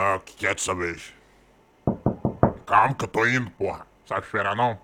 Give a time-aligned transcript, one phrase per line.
[0.00, 1.12] Ah, o que que é dessa vez?
[2.64, 3.84] Calma que eu tô indo, porra.
[4.06, 4.78] Sabe esperar não?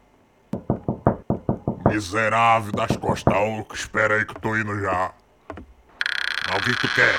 [1.88, 5.12] Miserável das costas oco, espera aí que eu tô indo já.
[6.50, 7.14] Ah, o que que tu quer?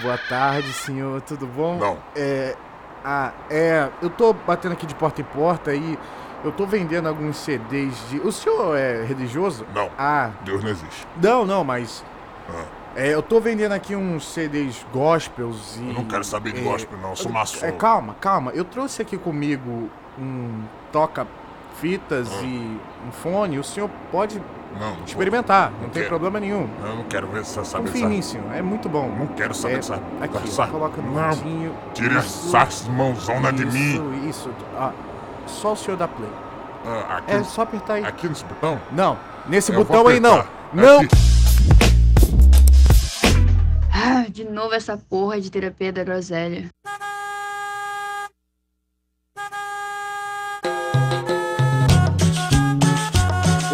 [0.00, 1.20] Boa tarde, senhor.
[1.20, 1.76] Tudo bom?
[1.76, 1.98] Não.
[2.16, 2.56] É.
[3.04, 3.90] Ah, é.
[4.00, 5.98] Eu tô batendo aqui de porta em porta e
[6.42, 8.18] eu tô vendendo alguns CDs de.
[8.20, 9.66] O senhor é religioso?
[9.74, 9.90] Não.
[9.98, 11.06] Ah, Deus não existe.
[11.22, 12.02] não, não, mas.
[12.48, 12.64] Ah,
[12.98, 15.86] É, eu tô vendendo aqui uns CDs gospels e.
[15.88, 17.66] eu não quero saber de é, gospel não, eu sou maçom.
[17.66, 18.52] É, calma, calma.
[18.52, 22.42] Eu trouxe aqui comigo um toca-fitas Ah.
[22.42, 23.58] e um fone.
[23.58, 24.40] O senhor pode
[24.72, 25.04] Não, não vou.
[25.04, 26.08] experimentar, não, Não tem quero.
[26.08, 26.66] problema nenhum.
[26.82, 28.50] Eu não quero ver essa saber Confia em mim, senhor.
[28.54, 29.08] É muito bom.
[29.10, 30.24] Não quero saber É.
[30.24, 31.74] Aqui, dessa- coloca no Não, cantinho.
[32.18, 33.92] Isso, essas mãozona de mim.
[34.28, 34.50] Isso, isso.
[34.78, 34.92] Ah,
[35.46, 36.30] só o senhor dá play.
[36.86, 38.04] Ah, aqui, É só apertar aí.
[38.06, 38.80] aqui nesse botão?
[38.90, 40.42] Não, nesse Eu botão aí não.
[40.72, 41.00] Não!
[41.00, 41.25] Aqui.
[44.36, 46.68] De novo essa porra de terapia da groselha.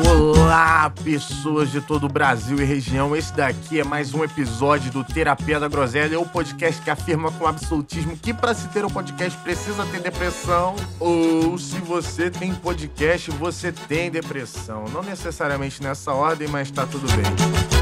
[0.09, 3.17] Olá, pessoas de todo o Brasil e região.
[3.17, 7.45] Esse daqui é mais um episódio do Terapia da Groselha, o podcast que afirma com
[7.45, 13.33] absolutismo que para se ter um podcast precisa ter depressão, ou se você tem podcast,
[13.33, 14.85] você tem depressão.
[14.93, 17.82] Não necessariamente nessa ordem, mas tá tudo bem.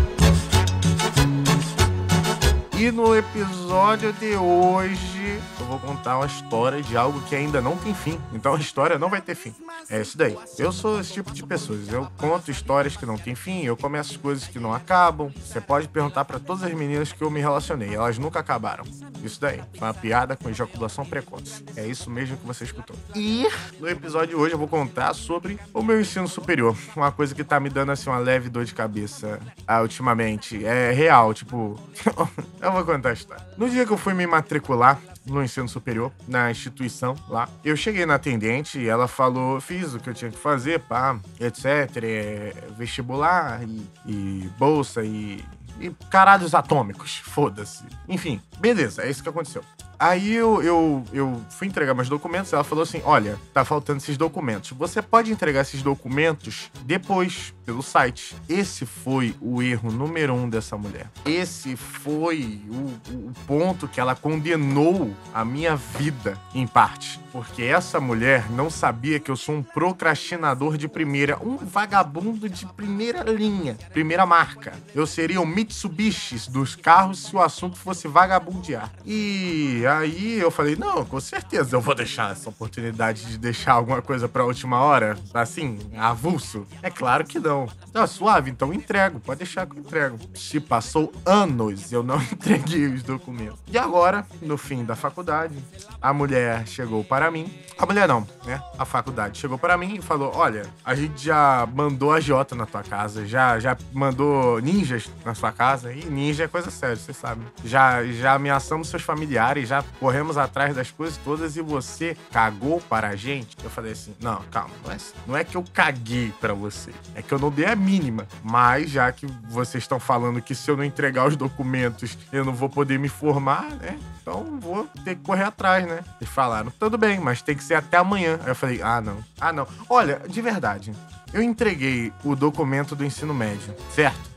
[2.81, 5.20] E no episódio de hoje
[5.59, 8.21] eu vou contar uma história de algo que ainda não tem fim.
[8.33, 9.55] Então a história não vai ter fim.
[9.89, 10.37] É isso daí.
[10.59, 11.89] Eu sou esse tipo de pessoas.
[11.93, 15.33] Eu conto histórias que não tem fim, eu começo coisas que não acabam.
[15.45, 18.85] Você pode perguntar pra todas as meninas que eu me relacionei, elas nunca acabaram.
[19.23, 19.61] Isso daí.
[19.75, 21.65] Foi uma piada com ejaculação precoce.
[21.77, 22.97] É isso mesmo que você escutou.
[23.15, 23.47] E
[23.79, 26.77] no episódio de hoje eu vou contar sobre o meu ensino superior.
[26.97, 30.65] Uma coisa que tá me dando assim uma leve dor de cabeça ah, ultimamente.
[30.65, 31.79] É real, tipo.
[32.61, 33.45] eu vou contar a história.
[33.57, 38.05] No dia que eu fui me matricular no ensino superior, na instituição lá, eu cheguei
[38.05, 41.65] na atendente e ela falou, fiz o que eu tinha que fazer, pá, etc.
[42.03, 45.45] é, vestibular e, e bolsa e.
[45.79, 47.85] E caralhos atômicos, foda-se.
[48.07, 49.65] Enfim, beleza, é isso que aconteceu.
[50.01, 54.17] Aí eu, eu, eu fui entregar meus documentos, ela falou assim: olha, tá faltando esses
[54.17, 54.71] documentos.
[54.71, 58.35] Você pode entregar esses documentos depois, pelo site.
[58.49, 61.11] Esse foi o erro número um dessa mulher.
[61.27, 67.21] Esse foi o, o ponto que ela condenou a minha vida, em parte.
[67.31, 72.65] Porque essa mulher não sabia que eu sou um procrastinador de primeira, um vagabundo de
[72.67, 74.73] primeira linha, primeira marca.
[74.95, 78.91] Eu seria o Mitsubishi dos carros se o assunto fosse vagabundear.
[79.05, 84.01] E aí eu falei, não, com certeza eu vou deixar essa oportunidade de deixar alguma
[84.01, 86.67] coisa pra última hora, assim, avulso.
[86.83, 87.69] É claro que não.
[87.93, 90.19] Tá suave, então entrego, pode deixar que eu entrego.
[90.35, 93.59] Se passou anos, eu não entreguei os documentos.
[93.67, 95.55] E agora, no fim da faculdade,
[96.01, 97.53] a mulher chegou para mim.
[97.79, 98.63] A mulher não, né?
[98.79, 102.67] A faculdade chegou para mim e falou: Olha, a gente já mandou a Jota na
[102.67, 105.93] tua casa, já, já mandou ninjas na sua casa.
[105.93, 107.43] E ninja é coisa séria, você sabe.
[107.65, 113.09] Já, já ameaçamos seus familiares, já corremos atrás das coisas todas e você cagou para
[113.09, 113.57] a gente.
[113.63, 114.97] Eu falei assim: Não, calma, não é,
[115.27, 118.27] não é que eu caguei para você, é que eu não dei a mínima.
[118.43, 122.55] Mas já que vocês estão falando que se eu não entregar os documentos eu não
[122.55, 123.99] vou poder me formar, né?
[124.21, 126.01] Então vou ter que correr atrás, né?
[126.21, 128.39] Eles falaram, tudo bem, mas tem que ser até amanhã.
[128.43, 129.19] Aí eu falei, ah, não.
[129.41, 129.67] Ah, não.
[129.89, 130.93] Olha, de verdade,
[131.33, 134.31] eu entreguei o documento do ensino médio, certo?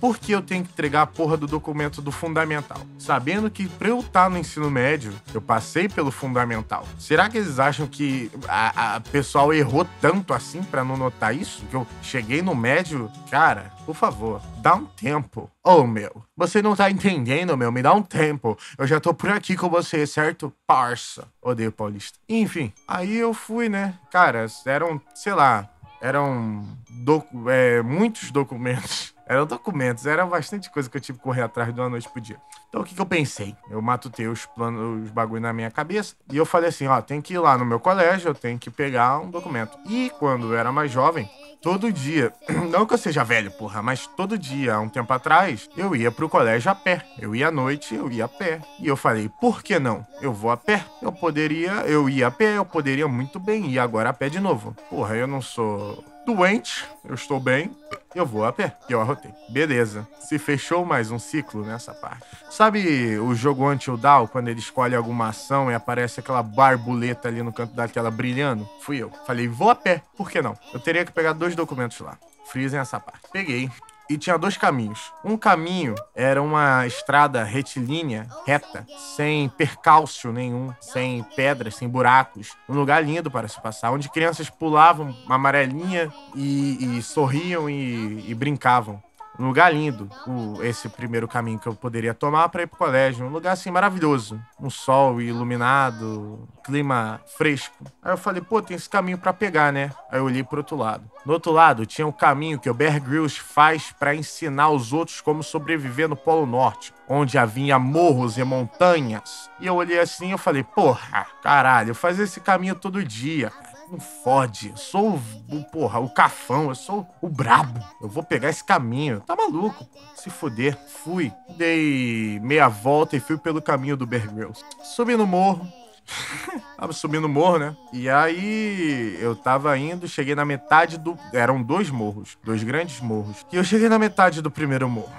[0.00, 2.78] Por que eu tenho que entregar a porra do documento do fundamental?
[2.98, 6.86] Sabendo que pra eu estar no ensino médio, eu passei pelo fundamental.
[6.98, 11.64] Será que eles acham que a, a pessoal errou tanto assim pra não notar isso?
[11.66, 13.10] Que eu cheguei no médio?
[13.30, 15.50] Cara, por favor, dá um tempo.
[15.64, 18.56] Ô, meu, você não tá entendendo, meu, me dá um tempo.
[18.76, 20.52] Eu já tô por aqui com você, certo?
[20.66, 21.26] Parça.
[21.42, 22.18] Odeio paulista.
[22.28, 23.94] Enfim, aí eu fui, né?
[24.10, 25.68] Cara, eram, sei lá,
[26.00, 29.14] eram docu- é, muitos documentos.
[29.26, 32.20] Eram documentos, era bastante coisa que eu tive que correr atrás de uma noite pro
[32.20, 32.36] dia.
[32.68, 33.56] Então o que, que eu pensei?
[33.68, 36.14] Eu matutei os planos, os bagulho na minha cabeça.
[36.30, 38.70] E eu falei assim: ó, tem que ir lá no meu colégio, eu tenho que
[38.70, 39.76] pegar um documento.
[39.88, 41.28] E quando eu era mais jovem,
[41.60, 42.32] todo dia,
[42.70, 46.12] não que eu seja velho, porra, mas todo dia, há um tempo atrás, eu ia
[46.12, 47.04] pro colégio a pé.
[47.18, 48.60] Eu ia à noite, eu ia a pé.
[48.78, 50.06] E eu falei, por que não?
[50.20, 50.84] Eu vou a pé.
[51.02, 54.38] Eu poderia, eu ia a pé, eu poderia muito bem ir agora a pé de
[54.38, 54.76] novo.
[54.88, 57.70] Porra, eu não sou doente, eu estou bem,
[58.14, 58.76] eu vou a pé.
[58.88, 59.30] E eu arrotei.
[59.48, 60.06] Beleza.
[60.20, 62.26] Se fechou mais um ciclo nessa parte.
[62.50, 67.42] Sabe o jogo Until Dawn, quando ele escolhe alguma ação e aparece aquela barbuleta ali
[67.42, 68.68] no canto daquela brilhando?
[68.80, 69.10] Fui eu.
[69.24, 70.02] Falei, vou a pé.
[70.16, 70.58] Por que não?
[70.74, 72.18] Eu teria que pegar dois documentos lá.
[72.46, 73.20] Frisem essa parte.
[73.32, 73.70] Peguei.
[74.08, 75.12] E tinha dois caminhos.
[75.24, 78.86] Um caminho era uma estrada retilínea, reta,
[79.16, 82.56] sem percalço nenhum, sem pedras, sem buracos.
[82.68, 88.24] Um lugar lindo para se passar, onde crianças pulavam uma amarelinha e, e sorriam e,
[88.30, 89.02] e brincavam.
[89.38, 93.26] Um lugar lindo, o, esse primeiro caminho que eu poderia tomar para ir pro colégio.
[93.26, 94.40] Um lugar assim maravilhoso.
[94.60, 97.76] Um sol iluminado, clima fresco.
[98.02, 99.90] Aí eu falei, pô, tem esse caminho para pegar, né?
[100.10, 101.04] Aí eu olhei pro outro lado.
[101.24, 105.20] No outro lado tinha um caminho que o Bear Grylls faz para ensinar os outros
[105.20, 109.50] como sobreviver no Polo Norte, onde havia morros e montanhas.
[109.60, 113.52] E eu olhei assim e falei, porra, caralho, eu fazia esse caminho todo dia
[113.90, 114.70] não fode.
[114.70, 117.82] Eu sou o, porra, o cafão, eu sou o brabo.
[118.00, 119.20] Eu vou pegar esse caminho.
[119.20, 119.86] Tá maluco?
[120.14, 120.78] Se fuder.
[121.04, 121.32] Fui.
[121.56, 124.64] Dei meia volta e fui pelo caminho do Bear Grylls.
[124.82, 125.66] Subi no morro.
[126.78, 127.76] tava subindo o morro, né?
[127.92, 131.18] E aí eu tava indo, cheguei na metade do.
[131.32, 133.44] Eram dois morros, dois grandes morros.
[133.52, 135.12] E eu cheguei na metade do primeiro morro.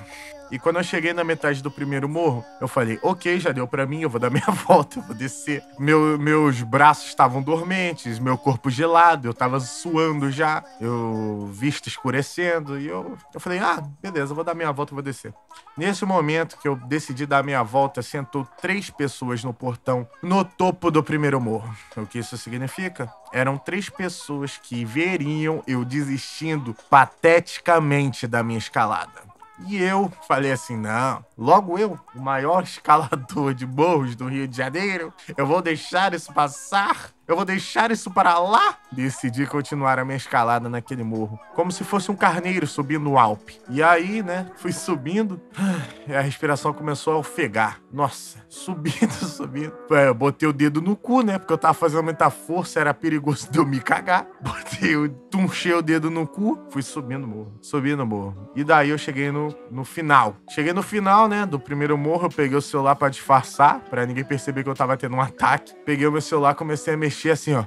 [0.50, 3.86] E quando eu cheguei na metade do primeiro morro, eu falei, ok, já deu para
[3.86, 5.64] mim, eu vou dar minha volta, eu vou descer.
[5.78, 12.80] Meu, meus braços estavam dormentes, meu corpo gelado, eu tava suando já, eu visto escurecendo,
[12.80, 15.34] e eu, eu falei, ah, beleza, eu vou dar minha volta e vou descer.
[15.78, 20.90] Nesse momento que eu decidi dar minha volta, sentou três pessoas no portão, no topo
[20.90, 21.76] do primeiro morro.
[21.96, 23.12] O que isso significa?
[23.34, 29.27] Eram três pessoas que veriam eu desistindo pateticamente da minha escalada.
[29.65, 34.56] E eu falei assim: não, logo eu, o maior escalador de morros do Rio de
[34.56, 37.17] Janeiro, eu vou deixar isso passar.
[37.28, 38.78] Eu vou deixar isso para lá?
[38.90, 43.60] Decidi continuar a minha escalada naquele morro, como se fosse um carneiro subindo o Alpe.
[43.70, 45.42] E aí, né, fui subindo
[46.08, 47.82] e a respiração começou a ofegar.
[47.92, 49.74] Nossa, subindo, subindo.
[49.92, 52.94] É, eu botei o dedo no cu, né, porque eu tava fazendo muita força, era
[52.94, 54.26] perigoso de eu me cagar.
[54.40, 58.52] Botei, tunchei o dedo no cu, fui subindo o morro, subindo o morro.
[58.56, 60.38] E daí eu cheguei no, no final.
[60.50, 64.24] Cheguei no final, né, do primeiro morro, eu peguei o celular para disfarçar, para ninguém
[64.24, 65.74] perceber que eu tava tendo um ataque.
[65.86, 67.66] Peguei o meu celular, comecei a mexer mexer assim, ó.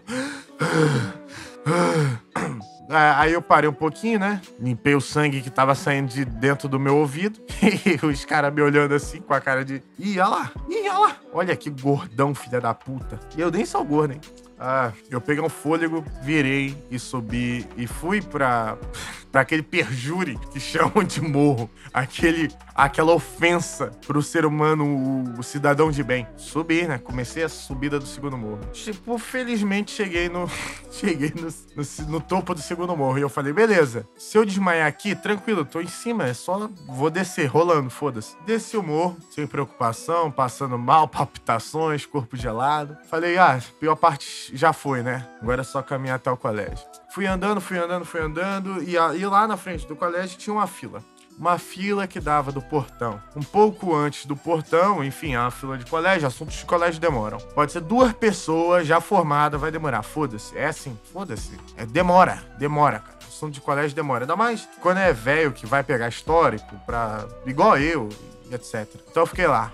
[2.89, 4.41] Aí eu parei um pouquinho, né?
[4.59, 7.41] Limpei o sangue que tava saindo de dentro do meu ouvido.
[7.63, 9.83] E os caras me olhando assim com a cara de.
[9.99, 11.17] Ih, olha lá, ih, olha lá.
[11.33, 13.19] Olha que gordão, filha da puta.
[13.37, 14.21] E eu nem sou gordo, hein?
[14.63, 18.77] Ah, eu peguei um fôlego, virei e subi e fui pra,
[19.33, 21.71] pra aquele perjure que chamam de morro.
[21.95, 26.27] Aquele, aquela ofensa pro ser humano, o, o, cidadão de bem.
[26.37, 26.99] Subi, né?
[26.99, 28.61] Comecei a subida do segundo morro.
[28.71, 30.47] Tipo, felizmente cheguei no.
[30.93, 33.19] cheguei no, no, no topo do segundo morro.
[33.19, 36.69] E eu falei, beleza, se eu desmaiar aqui, tranquilo, tô em cima, é só.
[36.87, 38.37] Vou descer, rolando, foda-se.
[38.45, 42.99] Desci o morro, sem preocupação, passando mal, palpitações, corpo gelado.
[43.09, 45.27] Falei, ah, pior parte já foi, né?
[45.41, 46.85] Agora é só caminhar até o colégio.
[47.15, 50.67] Fui andando, fui andando, fui andando, e, e lá na frente do colégio tinha uma
[50.67, 51.03] fila
[51.41, 53.21] uma fila que dava do portão.
[53.35, 57.39] Um pouco antes do portão, enfim, uma fila de colégio, assuntos de colégio demoram.
[57.39, 60.03] Pode ser duas pessoas já formadas, vai demorar.
[60.03, 60.57] Foda-se.
[60.57, 61.59] É assim, foda-se.
[61.79, 63.19] É, demora, demora, cara.
[63.27, 64.25] Assunto de colégio demora.
[64.25, 67.27] Ainda mais quando é velho que vai pegar histórico pra.
[67.47, 68.11] igual eu,
[68.53, 68.87] etc.
[69.11, 69.73] Então eu fiquei lá.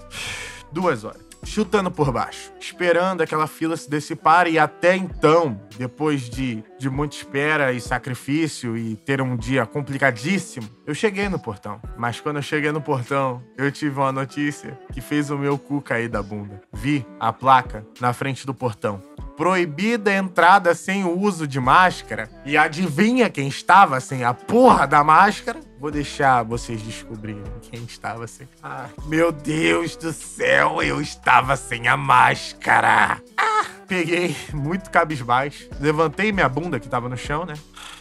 [0.71, 6.63] Duas horas chutando por baixo, esperando aquela fila se dissipar e até então, depois de,
[6.79, 11.81] de muita espera e sacrifício e ter um dia complicadíssimo, eu cheguei no portão.
[11.97, 15.81] Mas quando eu cheguei no portão, eu tive uma notícia que fez o meu cu
[15.81, 16.61] cair da bunda.
[16.73, 19.03] Vi a placa na frente do portão.
[19.37, 22.29] Proibida a entrada sem o uso de máscara.
[22.45, 25.61] E adivinha quem estava sem a porra da máscara?
[25.79, 28.49] Vou deixar vocês descobrirem quem estava sem.
[28.63, 33.23] Ah, meu Deus do céu, eu estava sem a máscara.
[33.37, 37.55] Ah, peguei muito cabisbaixo, levantei minha bunda que estava no chão, né?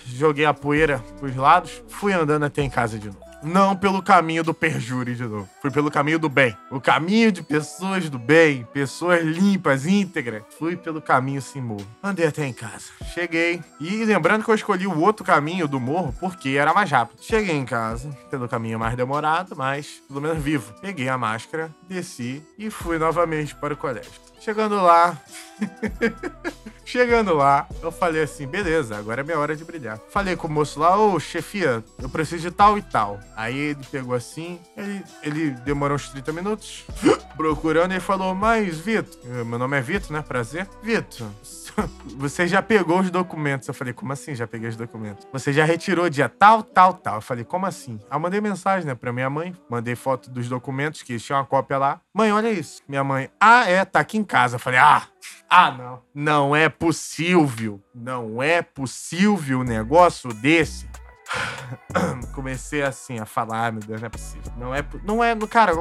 [0.06, 4.44] Joguei a poeira pros lados, fui andando até em casa de novo não pelo caminho
[4.44, 5.48] do perjúri de novo.
[5.62, 6.58] Fui pelo caminho do bem.
[6.72, 10.44] O caminho de pessoas do bem, pessoas limpas, íntegras.
[10.58, 11.88] Fui pelo caminho sem morro.
[12.04, 12.86] Andei até em casa.
[13.14, 13.62] Cheguei.
[13.80, 17.22] E lembrando que eu escolhi o outro caminho do morro porque era mais rápido.
[17.22, 20.74] Cheguei em casa, pelo caminho mais demorado, mas pelo menos vivo.
[20.82, 24.12] Peguei a máscara, desci e fui novamente para o colégio.
[24.40, 25.18] Chegando lá.
[26.86, 30.00] Chegando lá, eu falei assim: beleza, agora é minha hora de brilhar.
[30.10, 33.20] Falei com o moço lá: ô chefia, eu preciso de tal e tal.
[33.36, 36.86] Aí ele pegou assim, ele, ele demorou uns 30 minutos
[37.36, 40.22] procurando e falou: mas Vitor, meu nome é Vitor, né?
[40.22, 40.70] Prazer.
[40.84, 41.28] Vitor,
[42.18, 43.68] você já pegou os documentos.
[43.68, 45.28] Eu falei, como assim já peguei os documentos?
[45.34, 47.16] Você já retirou dia tal, tal, tal.
[47.16, 48.00] Eu falei, como assim?
[48.10, 49.56] Aí eu mandei mensagem, né, pra minha mãe.
[49.70, 52.02] Mandei foto dos documentos, que tinha uma cópia lá.
[52.16, 52.82] Mãe, olha isso.
[52.88, 54.56] Minha mãe, ah, é, tá aqui em casa.
[54.56, 55.04] Eu falei, ah,
[55.50, 56.02] ah, não.
[56.16, 57.84] Não é possível.
[57.94, 60.88] Não é possível um negócio desse.
[62.34, 64.54] Comecei assim a falar, ah, meu Deus, não é possível.
[64.56, 65.74] Não é, não é, cara,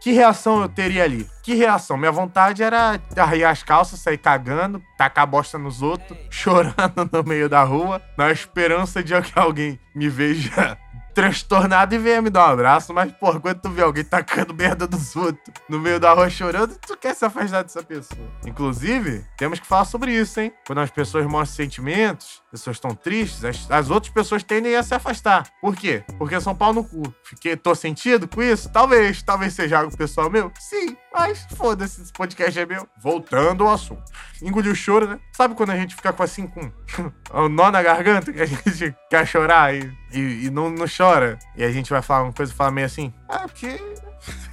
[0.00, 1.30] que reação eu teria ali?
[1.40, 1.96] Que reação?
[1.96, 7.48] Minha vontade era arriar as calças, sair cagando, tacar bosta nos outros, chorando no meio
[7.48, 10.76] da rua, na esperança de que alguém me veja
[11.14, 14.86] transtornado e venha me dar um abraço, mas, porra, quando tu vê alguém tacando merda
[14.86, 18.20] dos outros no meio da rua chorando, tu quer se afastar dessa pessoa.
[18.46, 20.52] Inclusive, temos que falar sobre isso, hein?
[20.66, 24.94] Quando as pessoas mostram sentimentos, pessoas estão tristes, as, as, outras pessoas tendem a se
[24.94, 25.48] afastar.
[25.60, 26.02] Por quê?
[26.18, 27.02] Porque são pau no cu.
[27.22, 28.68] Fiquei, tô sentido com isso?
[28.70, 29.22] Talvez.
[29.22, 30.52] Talvez seja algo pessoal meu?
[30.58, 30.96] Sim.
[31.12, 32.86] Mas foda-se, esse podcast é meu.
[33.00, 34.02] Voltando ao assunto.
[34.42, 35.20] Engoliu o choro, né?
[35.32, 36.70] Sabe quando a gente fica com assim, com
[37.32, 41.38] um nó na garganta, que a gente quer chorar e, e, e não, não chora?
[41.56, 43.80] E a gente vai falar uma coisa e fala meio assim, ah, porque...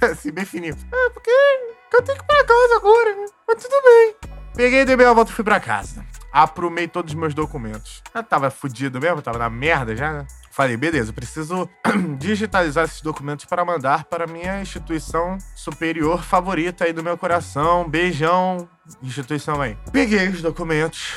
[0.00, 0.76] assim, bem fininho.
[0.92, 3.26] Ah, porque eu tenho que ir pra casa agora, né?
[3.46, 4.14] Mas tudo bem.
[4.54, 6.04] Peguei, dei meia volta e fui pra casa.
[6.32, 8.02] Aprumei todos os meus documentos.
[8.14, 10.26] Eu tava fudido mesmo, tava na merda já, né?
[10.50, 11.68] Falei, beleza, preciso
[12.18, 17.88] digitalizar esses documentos para mandar para minha instituição superior favorita aí do meu coração.
[17.88, 18.68] Beijão,
[19.00, 19.78] instituição aí.
[19.92, 21.14] Peguei os documentos,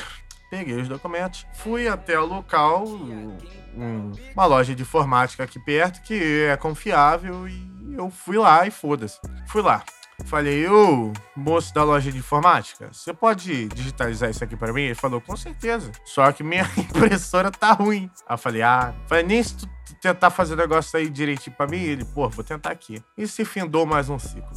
[0.48, 6.44] peguei os documentos, fui até o local, um, uma loja de informática aqui perto que
[6.48, 9.18] é confiável e eu fui lá e foda-se.
[9.48, 9.82] Fui lá.
[10.24, 14.82] Falei, ô, moço da loja de informática, você pode digitalizar isso aqui para mim?
[14.82, 15.90] Ele falou, com certeza.
[16.04, 18.10] Só que minha impressora tá ruim.
[18.26, 19.68] Aí eu falei, ah, falei, nem se tu
[20.00, 21.80] tentar fazer o negócio aí direitinho pra mim.
[21.80, 23.02] Ele, pô, vou tentar aqui.
[23.16, 24.50] E se findou mais um ciclo.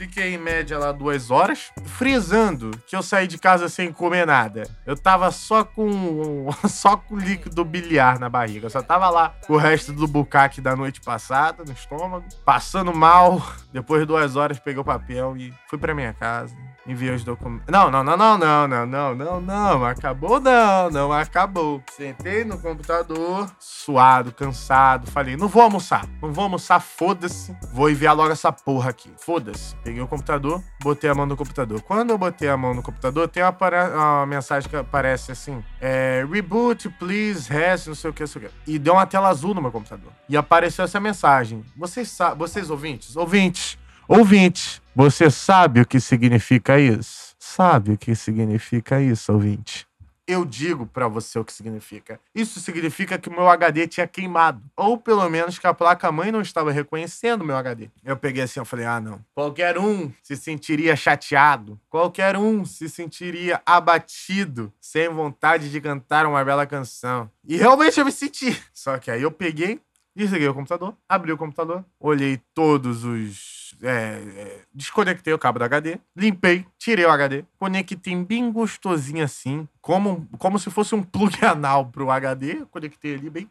[0.00, 4.62] Fiquei em média lá duas horas, frisando que eu saí de casa sem comer nada.
[4.86, 8.64] Eu tava só com só com líquido biliar na barriga.
[8.64, 13.46] Eu só tava lá o resto do bucaque da noite passada no estômago, passando mal.
[13.74, 16.56] Depois de duas horas peguei o papel e fui para minha casa.
[16.86, 17.66] Enviei os documentos.
[17.68, 19.84] Não, não, não, não, não, não, não, não, não.
[19.84, 21.82] Acabou não, não acabou.
[21.90, 25.06] Sentei no computador, suado, cansado.
[25.10, 26.06] Falei, não vou almoçar.
[26.22, 27.54] Não vou almoçar, foda-se.
[27.72, 29.12] Vou enviar logo essa porra aqui.
[29.18, 29.76] Foda-se.
[29.84, 31.82] Peguei o computador, botei a mão no computador.
[31.82, 33.56] Quando eu botei a mão no computador, tem uma,
[33.94, 38.42] uma mensagem que aparece assim: é, Reboot, please, rest, não sei o que, não sei
[38.42, 38.54] o que.
[38.66, 40.12] E deu uma tela azul no meu computador.
[40.28, 41.64] E apareceu essa mensagem.
[41.76, 43.16] Vocês, vocês ouvintes?
[43.16, 47.34] Ouvintes, ouvintes, você sabe o que significa isso?
[47.38, 49.88] Sabe o que significa isso, ouvinte?
[50.32, 52.20] eu digo para você o que significa.
[52.34, 54.62] Isso significa que o meu HD tinha queimado.
[54.76, 57.90] Ou pelo menos que a placa-mãe não estava reconhecendo o meu HD.
[58.04, 59.20] Eu peguei assim, eu falei, ah, não.
[59.34, 61.78] Qualquer um se sentiria chateado.
[61.88, 67.28] Qualquer um se sentiria abatido, sem vontade de cantar uma bela canção.
[67.44, 68.56] E realmente eu me senti.
[68.72, 69.80] Só que aí eu peguei,
[70.14, 75.64] desliguei o computador, abri o computador, olhei todos os é, é, desconectei o cabo do
[75.64, 81.34] HD, limpei, tirei o HD, conectei bem gostosinho assim, como, como se fosse um plug
[81.44, 83.48] anal pro HD, conectei ali bem.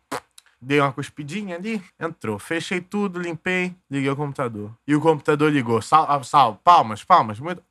[0.62, 2.38] Dei uma cuspidinha ali, entrou.
[2.38, 4.74] Fechei tudo, limpei, liguei o computador.
[4.86, 5.82] E o computador ligou.
[5.82, 7.40] Sal, ah, sal palmas, palmas.
[7.40, 7.64] Muito,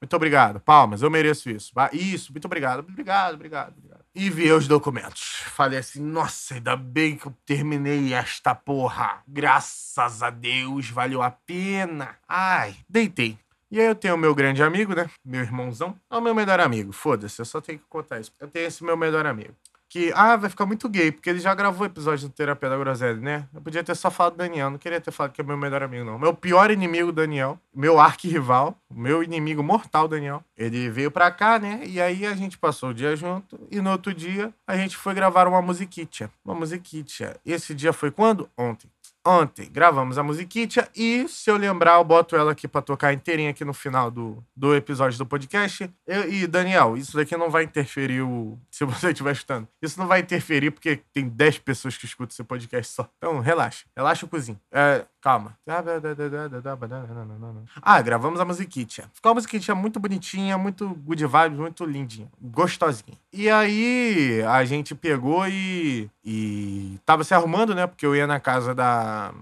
[0.00, 1.72] muito obrigado, palmas, eu mereço isso.
[1.92, 3.74] Isso, muito obrigado, obrigado, obrigado.
[3.76, 5.42] obrigado e vi os documentos.
[5.46, 9.22] Falei assim, nossa, ainda bem que eu terminei esta porra.
[9.26, 12.16] Graças a Deus, valeu a pena.
[12.28, 13.38] Ai, deitei.
[13.70, 15.08] E aí eu tenho o meu grande amigo, né?
[15.24, 15.96] Meu irmãozão.
[16.10, 16.92] É o meu melhor amigo.
[16.92, 18.32] Foda-se, eu só tenho que contar isso.
[18.40, 19.54] Eu tenho esse meu melhor amigo
[19.90, 23.16] que, ah, vai ficar muito gay, porque ele já gravou episódio do Terapia da Groselha,
[23.16, 23.48] né?
[23.52, 25.82] Eu podia ter só falado do Daniel, não queria ter falado que é meu melhor
[25.82, 26.16] amigo, não.
[26.16, 31.82] Meu pior inimigo, Daniel, meu arqui-rival, meu inimigo mortal, Daniel, ele veio pra cá, né?
[31.84, 35.12] E aí a gente passou o dia junto, e no outro dia a gente foi
[35.12, 36.30] gravar uma musiquitia.
[36.44, 37.36] Uma musiquitia.
[37.44, 38.48] Esse dia foi quando?
[38.56, 38.88] Ontem
[39.26, 43.50] ontem gravamos a musiquitia e, se eu lembrar, eu boto ela aqui pra tocar inteirinha
[43.50, 45.90] aqui no final do, do episódio do podcast.
[46.06, 48.58] Eu, e, Daniel, isso daqui não vai interferir o.
[48.70, 49.68] Se você estiver escutando.
[49.82, 53.08] Isso não vai interferir porque tem 10 pessoas que escutam esse podcast só.
[53.18, 53.84] Então, relaxa.
[53.94, 54.58] Relaxa o cozinho.
[54.72, 55.56] É, calma.
[57.82, 59.10] Ah, gravamos a musiquitia.
[59.12, 62.30] Ficou uma musiquitia muito bonitinha, muito good vibes, muito lindinha.
[62.40, 63.16] Gostosinha.
[63.32, 66.10] E aí, a gente pegou e.
[66.24, 67.86] E tava se arrumando, né?
[67.86, 69.32] Porque eu ia na casa da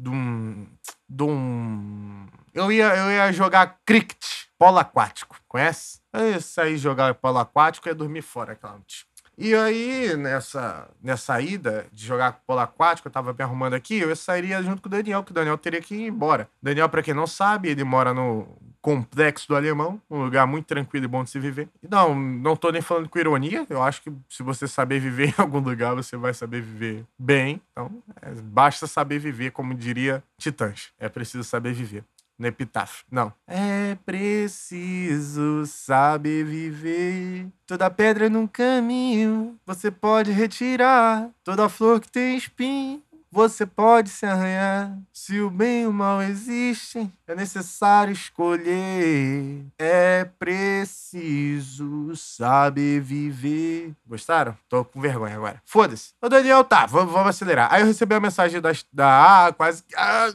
[0.00, 0.66] de um.
[1.08, 2.26] De um.
[2.54, 4.24] Eu ia, eu ia jogar cricket,
[4.58, 5.36] polo aquático.
[5.46, 6.00] Conhece?
[6.12, 9.06] Eu ia sair jogar polo aquático e ia dormir fora aquela noite.
[9.42, 14.14] E aí, nessa, nessa ida de jogar polo aquático, eu tava me arrumando aqui, eu
[14.14, 16.46] sairia junto com o Daniel, que o Daniel teria que ir embora.
[16.62, 18.46] Daniel, para quem não sabe, ele mora no
[18.82, 21.70] Complexo do Alemão, um lugar muito tranquilo e bom de se viver.
[21.88, 25.40] Não, não tô nem falando com ironia, eu acho que se você saber viver em
[25.40, 27.62] algum lugar, você vai saber viver bem.
[27.72, 30.92] Então, é, basta saber viver, como diria Titãs.
[30.98, 32.04] É preciso saber viver.
[32.40, 33.04] No epitáfio.
[33.10, 33.32] Não.
[33.46, 37.46] É preciso saber viver.
[37.66, 41.28] Toda pedra num caminho você pode retirar.
[41.44, 44.98] Toda flor que tem espinho você pode se arranhar.
[45.12, 49.64] Se o bem e o mal existem, é necessário escolher.
[49.78, 53.92] É preciso saber viver.
[54.06, 54.56] Gostaram?
[54.68, 55.62] Tô com vergonha agora.
[55.64, 56.12] Foda-se.
[56.20, 57.72] Ô, Daniel, tá, vamos, acelerar.
[57.72, 58.72] Aí eu recebi a mensagem da.
[58.92, 59.84] da ah, quase.
[59.96, 60.32] Ah,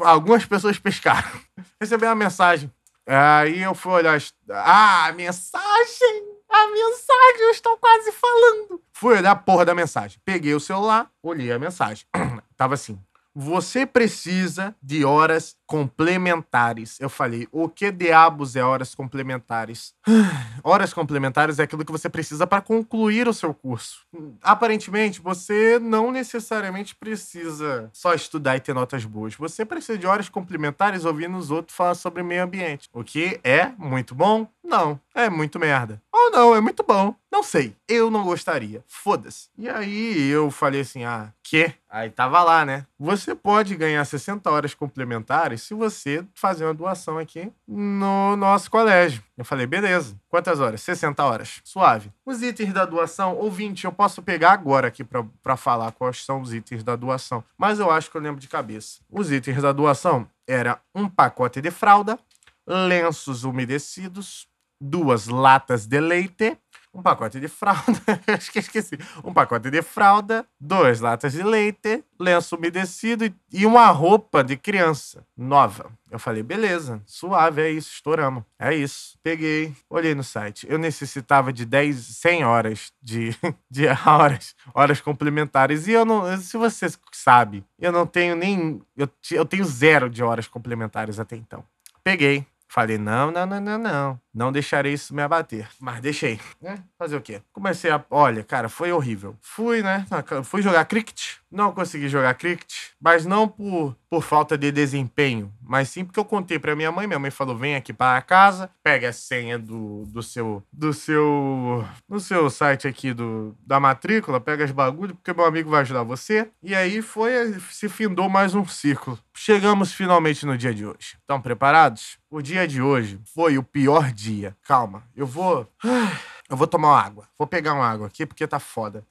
[0.00, 1.30] algumas pessoas pescaram.
[1.80, 2.72] Recebi uma mensagem.
[3.06, 4.20] Aí eu fui olhar.
[4.50, 6.32] Ah, a mensagem!
[6.48, 8.80] A mensagem, eu estou quase falando.
[8.92, 10.20] Fui olhar a porra da mensagem.
[10.22, 12.06] Peguei o celular, olhei a mensagem.
[12.56, 13.00] Tava assim:
[13.34, 17.00] você precisa de horas complementares.
[17.00, 19.94] Eu falei, o que diabos é horas complementares?
[20.62, 24.06] horas complementares é aquilo que você precisa para concluir o seu curso.
[24.42, 29.34] Aparentemente, você não necessariamente precisa só estudar e ter notas boas.
[29.36, 32.88] Você precisa de horas complementares ouvindo os outros falar sobre meio ambiente.
[32.92, 34.46] O que é muito bom?
[34.62, 36.00] Não, é muito merda.
[36.12, 37.14] Ou não, é muito bom.
[37.30, 37.74] Não sei.
[37.88, 38.82] Eu não gostaria.
[38.86, 39.48] Foda-se.
[39.56, 41.72] E aí eu falei assim: ah, que?
[41.88, 42.86] Aí tava lá, né?
[42.98, 49.22] Você pode ganhar 60 horas complementares se você fazer uma doação aqui no nosso colégio.
[49.36, 50.16] Eu falei, beleza.
[50.28, 50.80] Quantas horas?
[50.82, 51.60] 60 horas.
[51.64, 52.10] Suave.
[52.24, 56.40] Os itens da doação, ou 20, eu posso pegar agora aqui para falar quais são
[56.40, 57.42] os itens da doação.
[57.58, 59.00] Mas eu acho que eu lembro de cabeça.
[59.10, 62.18] Os itens da doação era um pacote de fralda,
[62.66, 64.46] lenços umedecidos,
[64.82, 66.58] duas latas de leite,
[66.92, 72.04] um pacote de fralda, acho que esqueci, um pacote de fralda, duas latas de leite,
[72.20, 75.90] lenço umedecido e uma roupa de criança nova.
[76.10, 78.44] Eu falei, beleza, suave, é isso, estouramos.
[78.58, 79.16] É isso.
[79.22, 80.66] Peguei, olhei no site.
[80.68, 83.34] Eu necessitava de 10, 100 horas de,
[83.70, 85.88] de horas, horas complementares.
[85.88, 90.22] E eu não, se você sabe, eu não tenho nem, eu, eu tenho zero de
[90.22, 91.64] horas complementares até então.
[92.04, 94.20] Peguei, Falei, não, não, não, não, não.
[94.32, 95.68] Não deixarei isso me abater.
[95.78, 96.40] Mas deixei.
[96.58, 96.82] Né?
[96.98, 97.42] Fazer o quê?
[97.52, 98.02] Comecei a.
[98.08, 99.36] Olha, cara, foi horrível.
[99.42, 100.06] Fui, né?
[100.42, 101.34] Fui jogar cricket.
[101.50, 102.72] Não consegui jogar cricket.
[102.98, 105.50] Mas não por, por falta de desempenho.
[105.62, 107.06] Mas sim porque eu contei pra minha mãe.
[107.06, 110.62] Minha mãe falou: vem aqui para casa, pega a senha do, do seu.
[110.70, 111.82] Do seu.
[112.06, 116.02] No seu site aqui do, da matrícula, pega as bagulhos, porque meu amigo vai ajudar
[116.02, 116.50] você.
[116.62, 117.58] E aí foi.
[117.70, 119.18] Se findou mais um ciclo.
[119.32, 121.16] Chegamos finalmente no dia de hoje.
[121.18, 122.18] Estão preparados?
[122.30, 124.54] O dia de hoje foi o pior dia.
[124.68, 125.66] Calma, eu vou.
[126.50, 127.28] Eu vou tomar uma água.
[127.38, 129.06] Vou pegar uma água aqui porque tá foda.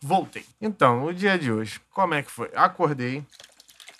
[0.00, 0.44] Voltei.
[0.60, 2.50] Então, o dia de hoje, como é que foi?
[2.54, 3.24] Acordei.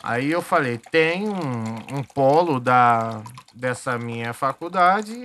[0.03, 3.23] Aí eu falei, tem um, um polo da,
[3.55, 5.25] dessa minha faculdade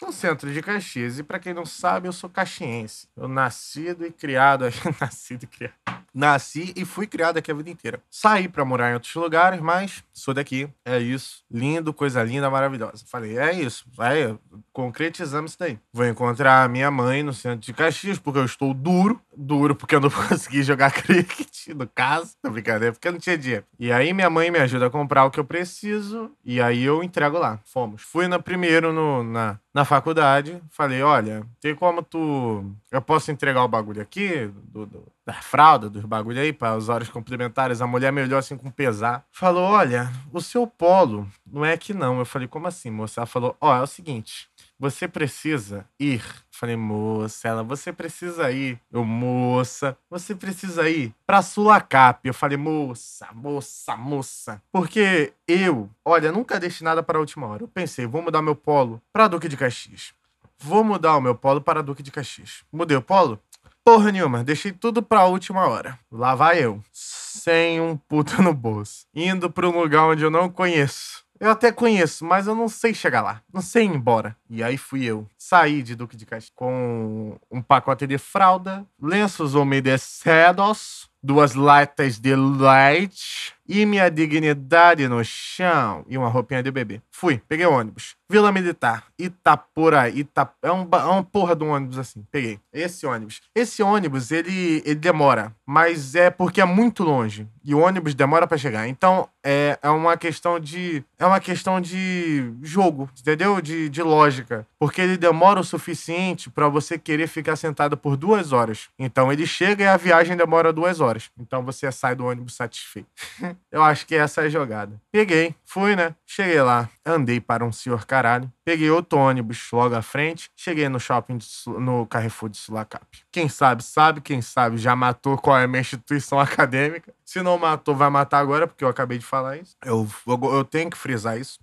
[0.00, 1.18] no centro de Caxias.
[1.18, 3.08] E para quem não sabe, eu sou caxiense.
[3.16, 4.64] Eu nascido e criado,
[5.00, 6.01] nascido e criado.
[6.14, 8.02] Nasci e fui criado aqui a vida inteira.
[8.10, 10.68] Saí para morar em outros lugares, mas sou daqui.
[10.84, 11.42] É isso.
[11.50, 13.04] Lindo, coisa linda, maravilhosa.
[13.06, 13.84] Falei, é isso.
[13.94, 14.36] Vai,
[14.72, 15.78] concretizamos isso daí.
[15.92, 19.20] Vou encontrar a minha mãe no centro de Caxias, porque eu estou duro.
[19.34, 22.34] Duro porque eu não consegui jogar cricket, no caso.
[22.42, 23.64] Não brincadeira, porque eu não tinha dinheiro.
[23.78, 26.30] E aí minha mãe me ajuda a comprar o que eu preciso.
[26.44, 27.58] E aí eu entrego lá.
[27.64, 28.02] Fomos.
[28.02, 30.62] Fui na, primeiro no, na, na faculdade.
[30.70, 32.64] Falei, olha, tem como tu.
[32.90, 36.88] Eu posso entregar o bagulho aqui, do, do da fralda, dos bagulho aí, para as
[36.88, 37.80] horas complementares.
[37.80, 39.24] A mulher me olhou assim com pesar.
[39.30, 42.18] Falou: Olha, o seu polo não é aqui não.
[42.18, 43.20] Eu falei: Como assim, moça?
[43.20, 44.48] Ela falou: Ó, oh, é o seguinte.
[44.78, 46.24] Você precisa ir.
[46.50, 48.80] Falei, moça, ela, você precisa ir.
[48.90, 52.20] Eu, moça, você precisa ir pra Sulacap.
[52.26, 54.62] Eu falei, moça, moça, moça.
[54.72, 57.62] Porque eu, olha, nunca deixei nada para a última hora.
[57.62, 60.12] Eu pensei, vou mudar meu polo pra Duque de Caxias.
[60.58, 62.64] Vou mudar o meu polo para Duque de Caxias.
[62.72, 63.40] Mudei o polo?
[63.84, 65.98] Porra nenhuma, deixei tudo pra última hora.
[66.10, 70.48] Lá vai eu, sem um puto no bolso, indo pra um lugar onde eu não
[70.48, 71.21] conheço.
[71.42, 73.42] Eu até conheço, mas eu não sei chegar lá.
[73.52, 74.36] Não sei ir embora.
[74.48, 75.26] E aí fui eu.
[75.36, 82.36] Saí de Duque de Caxias com um pacote de fralda, lenços umedecidos, duas latas de
[82.36, 87.00] leite e minha dignidade no chão e uma roupinha de bebê.
[87.10, 88.14] Fui, peguei o ônibus.
[88.28, 90.52] Vila Militar, Itapura, Itap...
[90.62, 92.22] é, um, é uma porra de um ônibus assim.
[92.30, 92.58] Peguei.
[92.70, 93.40] Esse ônibus.
[93.54, 97.46] Esse ônibus, ele, ele demora, mas é porque é muito longe.
[97.64, 98.88] E o ônibus demora para chegar.
[98.88, 101.02] Então, é, é uma questão de.
[101.18, 103.60] É uma questão de jogo, entendeu?
[103.60, 104.66] De, de lógica.
[104.78, 108.88] Porque ele demora o suficiente para você querer ficar sentado por duas horas.
[108.98, 111.30] Então ele chega e a viagem demora duas horas.
[111.38, 113.08] Então você sai do ônibus satisfeito.
[113.70, 115.00] Eu acho que essa é a jogada.
[115.10, 116.14] Peguei, fui, né?
[116.26, 121.00] Cheguei lá, andei para um senhor caralho, peguei outro ônibus logo à frente, cheguei no
[121.00, 121.38] shopping,
[121.78, 123.06] no Carrefour de Sulacap.
[123.30, 127.14] Quem sabe, sabe, quem sabe já matou qual é a minha instituição acadêmica.
[127.24, 129.76] Se não matou, vai matar agora, porque eu acabei de falar isso.
[129.84, 131.58] Eu, eu, eu tenho que frisar isso.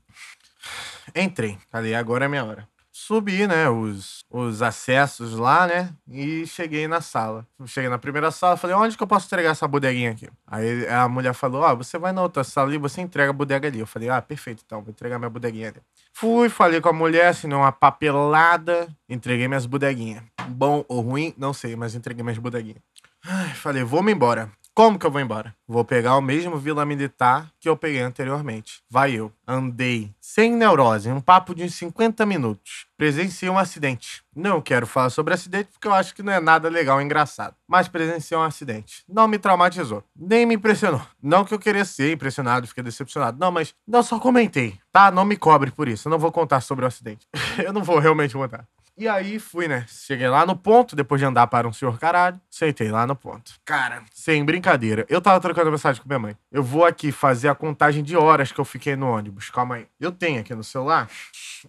[1.16, 2.68] Entrei, falei, agora é minha hora.
[3.02, 7.48] Subi, né, os, os acessos lá, né, e cheguei na sala.
[7.66, 10.30] Cheguei na primeira sala, falei, onde que eu posso entregar essa bodeguinha aqui?
[10.46, 13.70] Aí a mulher falou, ó, você vai na outra sala ali, você entrega a bodega
[13.70, 13.80] ali.
[13.80, 15.82] Eu falei, ah, perfeito, então, vou entregar minha bodeguinha ali.
[16.14, 20.22] Fui, falei com a mulher, assinei uma papelada, entreguei minhas bodeguinhas.
[20.50, 22.82] Bom ou ruim, não sei, mas entreguei minhas bodeguinhas.
[23.26, 24.52] Ai, falei, vou-me embora.
[24.80, 25.54] Como que eu vou embora?
[25.68, 28.82] Vou pegar o mesmo Vila Militar que eu peguei anteriormente.
[28.90, 29.30] Vai eu.
[29.46, 32.86] Andei sem neurose, um papo de uns 50 minutos.
[32.96, 34.24] Presenciei um acidente.
[34.34, 37.58] Não quero falar sobre acidente porque eu acho que não é nada legal e engraçado.
[37.68, 39.04] Mas presenciei um acidente.
[39.06, 40.02] Não me traumatizou.
[40.16, 41.02] Nem me impressionou.
[41.22, 43.38] Não que eu queria ser impressionado, fiquei decepcionado.
[43.38, 45.12] Não, mas não só comentei, tá?
[45.12, 46.08] Não me cobre por isso.
[46.08, 47.28] Eu não vou contar sobre o acidente.
[47.62, 48.66] eu não vou realmente contar.
[49.00, 49.86] E aí fui, né?
[49.88, 53.54] Cheguei lá no ponto, depois de andar para um senhor caralho, sentei lá no ponto.
[53.64, 56.38] Cara, sem brincadeira, eu tava trocando mensagem com minha mãe.
[56.52, 59.50] Eu vou aqui fazer a contagem de horas que eu fiquei no ônibus.
[59.50, 59.88] Calma aí.
[60.02, 61.10] Eu tenho aqui no celular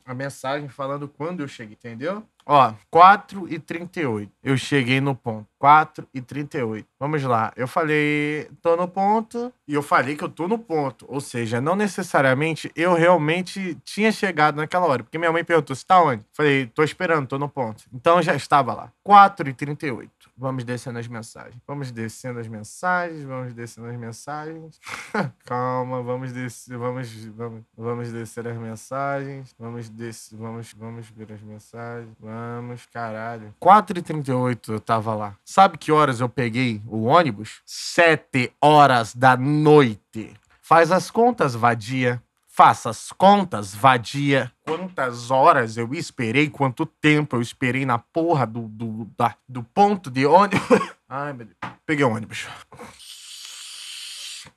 [0.05, 2.27] a mensagem falando quando eu cheguei, entendeu?
[2.45, 4.33] Ó, 4 e 38.
[4.43, 5.47] Eu cheguei no ponto.
[5.57, 6.88] 4 e 38.
[7.01, 7.51] Vamos lá.
[7.57, 9.51] Eu falei, tô no ponto.
[9.67, 11.07] E eu falei que eu tô no ponto.
[11.09, 15.03] Ou seja, não necessariamente eu realmente tinha chegado naquela hora.
[15.03, 16.23] Porque minha mãe perguntou, você tá onde?
[16.35, 17.85] Falei, tô esperando, tô no ponto.
[17.91, 18.93] Então eu já estava lá.
[19.03, 20.11] 4 e 38.
[20.37, 21.57] Vamos descendo as mensagens.
[21.67, 23.23] Vamos descendo as mensagens.
[23.23, 24.81] Vamos descendo as mensagens.
[25.45, 26.77] Calma, vamos descer.
[26.77, 29.55] Vamos, vamos, vamos descer as mensagens.
[29.59, 30.39] Vamos descer.
[30.39, 32.09] Vamos, vamos ver as mensagens.
[32.19, 33.55] Vamos, caralho.
[33.61, 35.37] 4h38 eu tava lá.
[35.45, 37.61] Sabe que horas eu peguei o ônibus?
[37.66, 40.35] 7 horas da noite.
[40.61, 42.22] Faz as contas, vadia.
[42.46, 44.53] Faça as contas, vadia.
[44.66, 50.11] Quantas horas eu esperei, quanto tempo eu esperei na porra do, do, da- do ponto
[50.11, 50.61] de ônibus.
[51.09, 51.57] Ai, meu Deus.
[51.87, 52.46] Peguei o ônibus.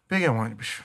[0.07, 0.81] Peguei o ônibus.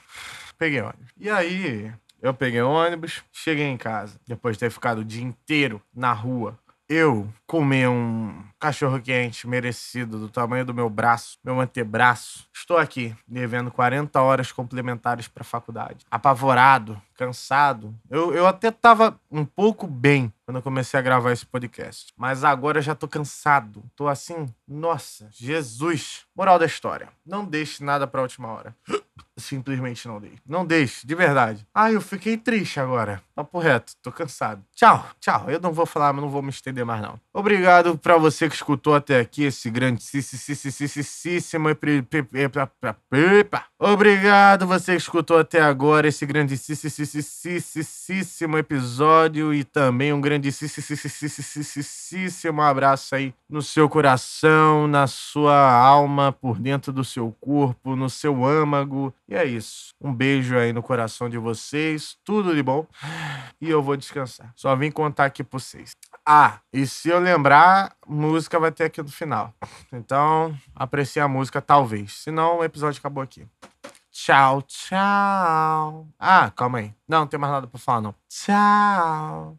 [0.58, 1.08] Peguei o ônibus.
[1.18, 5.22] E aí, eu peguei o ônibus, cheguei em casa, depois de ter ficado o dia
[5.22, 6.58] inteiro na rua.
[6.88, 12.48] Eu comi um cachorro quente merecido do tamanho do meu braço, meu antebraço.
[12.50, 16.06] Estou aqui, devendo 40 horas complementares para a faculdade.
[16.10, 17.94] Apavorado, cansado.
[18.08, 22.10] Eu, eu até tava um pouco bem quando eu comecei a gravar esse podcast.
[22.16, 23.84] Mas agora eu já tô cansado.
[23.94, 26.24] Tô assim, nossa, Jesus.
[26.34, 28.74] Moral da história: não deixe nada pra última hora.
[29.36, 30.38] Simplesmente não deixe.
[30.44, 31.66] Não deixe, de verdade.
[31.72, 33.22] Ai, eu fiquei triste agora.
[33.34, 34.64] Papo reto, tô cansado.
[34.78, 35.50] Tchau, tchau.
[35.50, 37.18] Eu não vou falar, mas não vou me estender mais, não.
[37.34, 41.68] Obrigado pra você que escutou até aqui esse grande grandíssimo
[43.76, 46.88] Obrigado você que escutou até agora esse grandíssimo
[48.56, 51.02] episódio e também um grandíssimo
[52.62, 58.44] abraço aí no seu coração, na sua alma, por dentro do seu corpo, no seu
[58.44, 59.12] âmago.
[59.28, 59.94] E é isso.
[60.00, 62.16] Um beijo aí no coração de vocês.
[62.24, 62.86] Tudo de bom.
[63.60, 64.52] E eu vou descansar.
[64.54, 65.92] Só vim contar aqui pra vocês.
[66.24, 69.54] Ah, e se eu lembrar, música vai ter aqui no final.
[69.92, 72.12] Então, aprecie a música, talvez.
[72.22, 73.46] Senão, o episódio acabou aqui.
[74.10, 76.08] Tchau, tchau.
[76.18, 76.94] Ah, calma aí.
[77.06, 78.14] Não, não tem mais nada pra falar, não.
[78.28, 79.56] Tchau.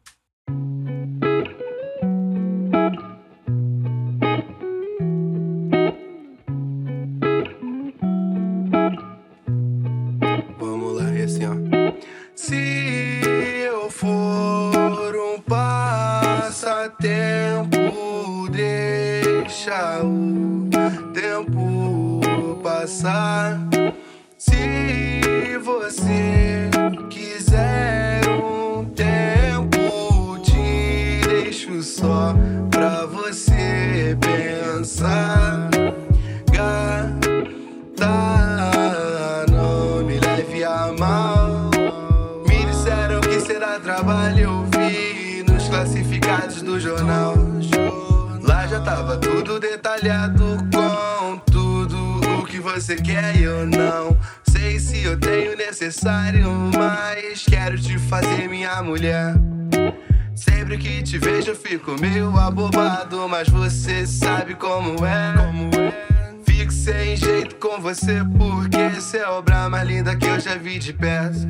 [52.90, 54.18] Você quer e eu não.
[54.50, 59.36] Sei se eu tenho necessário, mas quero te fazer minha mulher.
[60.34, 65.34] Sempre que te vejo eu fico meio abobado, mas você sabe como é.
[65.38, 66.34] Como é.
[66.44, 70.56] Fico sem jeito com você porque você é a obra mais linda que eu já
[70.56, 71.48] vi de perto.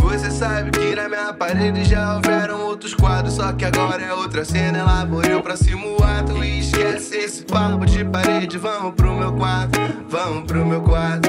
[0.00, 4.44] Você sabe que na minha parede já houveram outros quadros, só que agora é outra
[4.44, 4.78] cena.
[4.78, 8.58] Elaborei o próximo ato e esquece esse papo de parede.
[8.58, 11.28] Vamos pro meu quarto, vamos pro meu quarto.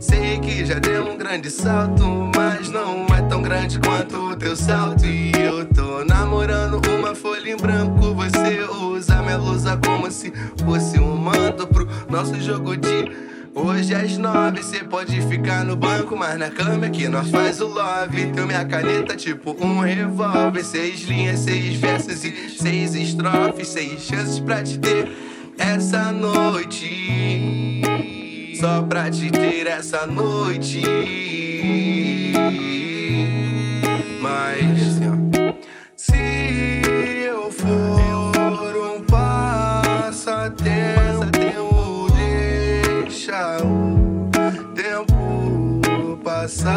[0.00, 4.56] Sei que já deu um grande salto, mas não é tão grande quanto o teu
[4.56, 5.04] salto.
[5.04, 8.14] E eu tô namorando uma folha em branco.
[8.14, 10.32] Você usa minha blusa como se
[10.64, 13.29] fosse um manto pro nosso jogo de.
[13.54, 17.60] Hoje às nove, cê pode ficar no banco, mas na cama é que nós faz
[17.60, 18.30] o love.
[18.32, 20.64] Teu minha caneta tipo um revólver.
[20.64, 23.68] Seis linhas, seis versos e seis estrofes.
[23.68, 25.10] Seis chances pra te ter
[25.58, 27.82] essa noite.
[28.60, 30.82] Só pra te ter essa noite.
[34.20, 34.69] Mas
[46.48, 46.68] Se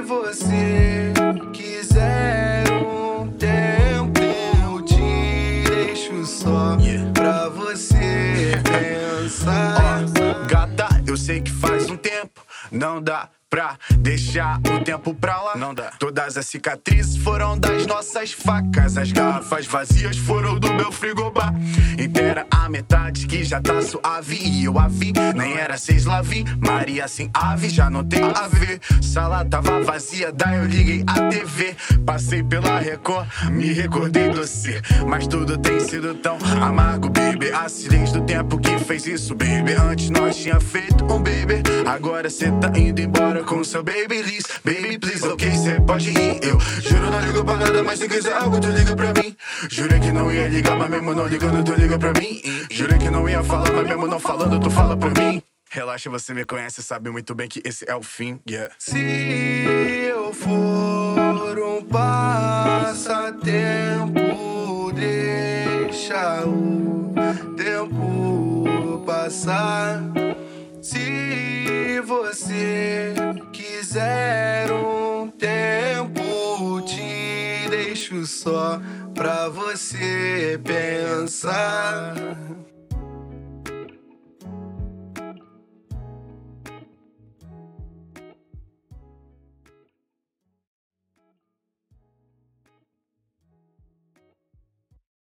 [0.00, 1.12] você
[1.52, 4.20] quiser um tempo,
[4.64, 6.76] eu te deixo só
[7.14, 10.04] pra você pensar.
[10.48, 15.56] Gata, eu sei que faz um tempo, não dá pra deixar o tempo pra lá.
[15.58, 15.92] Não dá.
[15.98, 21.52] Todas as cicatrizes foram das nossas facas, as garrafas vazias foram do meu frigobar.
[21.98, 25.12] Inteira a metade que já tá suave e eu a vi.
[25.36, 28.80] Nem era seis lá vi, Maria sem ave, já não tem a ver.
[29.02, 31.76] Sala tava vazia, daí eu liguei a TV.
[32.06, 34.80] Passei pela Record, me recordei do ser.
[35.06, 37.52] Mas tudo tem sido tão amargo, baby.
[37.52, 39.74] Acidente do tempo que fez isso, baby.
[39.74, 41.62] Antes nós tinha feito um baby.
[41.84, 44.44] Agora cê tá indo embora com seu baby Liz.
[44.64, 46.40] Baby, please, ok, cê pode ir.
[46.42, 49.36] Eu juro, não ligo pra nada, mas se quiser algo, tu liga pra mim.
[49.70, 52.40] Jurei que não ia ligar, mas mesmo não ligando, tu liga pra mim.
[52.70, 55.42] Jurei que não ia falar, mas mesmo não falando, tu fala pra mim.
[55.70, 58.70] Relaxa, você me conhece, sabe muito bem que esse é o fim, yeah.
[58.78, 58.98] Se
[60.06, 63.32] eu for um passatempo,
[64.92, 67.14] deixa o
[67.56, 70.11] tempo passar.
[71.92, 73.12] Se você
[73.52, 78.80] quiser um tempo, te deixo só
[79.14, 82.14] pra você pensar.